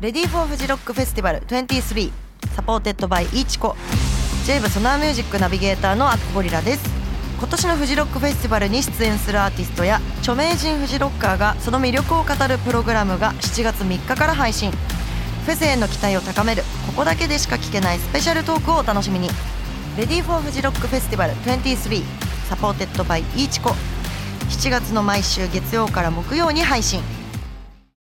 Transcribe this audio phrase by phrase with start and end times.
[0.00, 2.10] Ready for Fuji Rock Festival 23
[2.56, 3.76] supported by iichiko。
[4.44, 6.84] J-WAVE SONAR MUSIC ナビゲーターのアッコゴリラです。
[7.38, 14.72] 今年のフジロックフェスティバルに出演するアーティストや著名人フジロッカーがその魅力を語るプログラムが7月3日から配信。
[14.72, 16.64] フェスへの期待を高める。
[16.86, 19.28] ここだけでしか聞けないスペシャルトークをお楽しみに。
[19.96, 22.02] Ready for Fuji Rock Festival 23
[22.48, 23.70] supported by iichiko。
[24.50, 27.00] 7月の毎週月曜から木曜に配信。